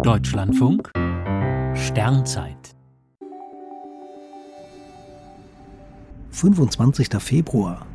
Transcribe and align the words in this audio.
Deutschlandfunk 0.00 0.90
Sternzeit 1.74 2.74
25. 6.30 7.08
Februar 7.20 7.86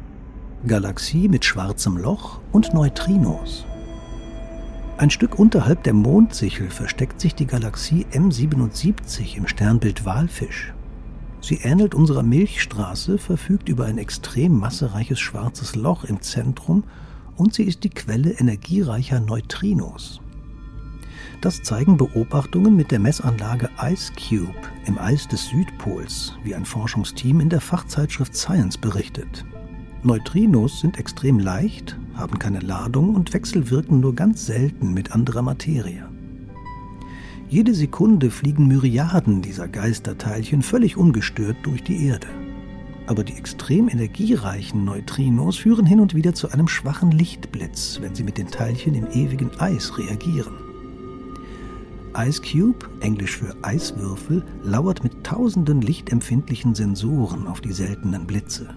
Galaxie 0.65 1.27
mit 1.27 1.43
schwarzem 1.43 1.97
Loch 1.97 2.39
und 2.53 2.73
Neutrinos. 2.73 3.65
Ein 4.97 5.09
Stück 5.09 5.37
unterhalb 5.37 5.83
der 5.83 5.93
Mondsichel 5.93 6.69
versteckt 6.69 7.19
sich 7.19 7.35
die 7.35 7.47
Galaxie 7.47 8.05
M77 8.13 9.35
im 9.35 9.47
Sternbild 9.47 10.05
Walfisch. 10.05 10.73
Sie 11.41 11.55
ähnelt 11.63 11.95
unserer 11.95 12.23
Milchstraße, 12.23 13.17
verfügt 13.17 13.67
über 13.67 13.85
ein 13.85 13.97
extrem 13.97 14.57
massereiches 14.57 15.19
schwarzes 15.19 15.75
Loch 15.75 16.05
im 16.05 16.21
Zentrum 16.21 16.85
und 17.35 17.53
sie 17.53 17.63
ist 17.63 17.83
die 17.83 17.89
Quelle 17.89 18.31
energiereicher 18.31 19.19
Neutrinos. 19.19 20.21
Das 21.41 21.61
zeigen 21.61 21.97
Beobachtungen 21.97 22.75
mit 22.75 22.91
der 22.91 22.99
Messanlage 22.99 23.69
Ice 23.81 24.11
Cube 24.13 24.53
im 24.85 24.97
Eis 24.97 25.27
des 25.27 25.47
Südpols, 25.47 26.37
wie 26.43 26.55
ein 26.55 26.65
Forschungsteam 26.65 27.39
in 27.39 27.49
der 27.49 27.61
Fachzeitschrift 27.61 28.35
Science 28.35 28.77
berichtet. 28.77 29.45
Neutrinos 30.03 30.79
sind 30.79 30.97
extrem 30.97 31.39
leicht, 31.39 31.97
haben 32.15 32.39
keine 32.39 32.59
Ladung 32.59 33.15
und 33.15 33.33
wechselwirken 33.33 33.99
nur 33.99 34.15
ganz 34.15 34.45
selten 34.45 34.93
mit 34.93 35.11
anderer 35.11 35.41
Materie. 35.41 36.07
Jede 37.49 37.73
Sekunde 37.73 38.29
fliegen 38.29 38.67
Myriaden 38.67 39.41
dieser 39.41 39.67
Geisterteilchen 39.67 40.61
völlig 40.61 40.97
ungestört 40.97 41.57
durch 41.63 41.81
die 41.83 42.05
Erde. 42.05 42.27
Aber 43.07 43.23
die 43.23 43.33
extrem 43.33 43.87
energiereichen 43.87 44.83
Neutrinos 44.83 45.55
führen 45.55 45.85
hin 45.85 46.01
und 46.01 46.13
wieder 46.13 46.33
zu 46.33 46.51
einem 46.51 46.67
schwachen 46.67 47.11
Lichtblitz, 47.11 47.99
wenn 48.01 48.13
sie 48.13 48.23
mit 48.23 48.37
den 48.37 48.47
Teilchen 48.47 48.95
im 48.95 49.07
ewigen 49.11 49.49
Eis 49.59 49.97
reagieren. 49.97 50.66
Ice 52.17 52.41
Cube, 52.41 52.89
englisch 52.99 53.37
für 53.37 53.55
Eiswürfel, 53.61 54.43
lauert 54.63 55.03
mit 55.03 55.23
tausenden 55.23 55.81
lichtempfindlichen 55.81 56.73
Sensoren 56.73 57.47
auf 57.47 57.61
die 57.61 57.73
seltenen 57.73 58.25
Blitze. 58.25 58.69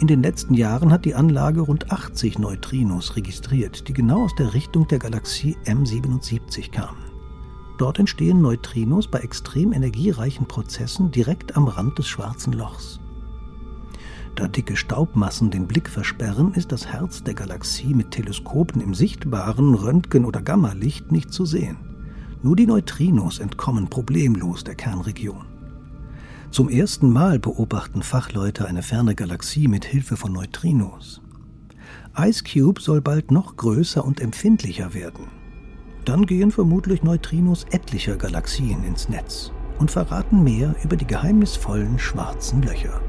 In 0.00 0.08
den 0.08 0.20
letzten 0.20 0.54
Jahren 0.54 0.90
hat 0.90 1.04
die 1.04 1.14
Anlage 1.14 1.60
rund 1.60 1.92
80 1.92 2.40
Neutrinos 2.40 3.14
registriert, 3.14 3.86
die 3.86 3.92
genau 3.92 4.24
aus 4.24 4.34
der 4.34 4.54
Richtung 4.54 4.88
der 4.88 4.98
Galaxie 4.98 5.56
M77 5.66 6.72
kamen. 6.72 7.04
Dort 7.78 8.00
entstehen 8.00 8.42
Neutrinos 8.42 9.08
bei 9.08 9.20
extrem 9.20 9.72
energiereichen 9.72 10.46
Prozessen 10.46 11.12
direkt 11.12 11.56
am 11.56 11.68
Rand 11.68 11.96
des 11.98 12.08
schwarzen 12.08 12.52
Lochs. 12.52 12.98
Da 14.34 14.48
dicke 14.48 14.76
Staubmassen 14.76 15.50
den 15.50 15.68
Blick 15.68 15.88
versperren, 15.88 16.54
ist 16.54 16.72
das 16.72 16.86
Herz 16.86 17.22
der 17.22 17.34
Galaxie 17.34 17.94
mit 17.94 18.10
Teleskopen 18.10 18.80
im 18.80 18.94
sichtbaren 18.94 19.74
Röntgen- 19.74 20.24
oder 20.24 20.42
Gammalicht 20.42 21.12
nicht 21.12 21.32
zu 21.32 21.46
sehen. 21.46 21.76
Nur 22.42 22.56
die 22.56 22.66
Neutrinos 22.66 23.38
entkommen 23.38 23.88
problemlos 23.88 24.64
der 24.64 24.74
Kernregion. 24.74 25.46
Zum 26.50 26.68
ersten 26.68 27.10
Mal 27.10 27.38
beobachten 27.38 28.02
Fachleute 28.02 28.66
eine 28.66 28.82
ferne 28.82 29.14
Galaxie 29.14 29.68
mit 29.68 29.84
Hilfe 29.84 30.16
von 30.16 30.32
Neutrinos. 30.32 31.20
Ice 32.16 32.44
Cube 32.44 32.80
soll 32.80 33.00
bald 33.00 33.30
noch 33.30 33.56
größer 33.56 34.04
und 34.04 34.20
empfindlicher 34.20 34.94
werden. 34.94 35.28
Dann 36.04 36.26
gehen 36.26 36.50
vermutlich 36.50 37.02
Neutrinos 37.02 37.64
etlicher 37.70 38.16
Galaxien 38.16 38.84
ins 38.84 39.08
Netz 39.08 39.52
und 39.78 39.90
verraten 39.90 40.44
mehr 40.44 40.74
über 40.84 40.96
die 40.96 41.06
geheimnisvollen 41.06 41.98
schwarzen 41.98 42.62
Löcher. 42.62 43.00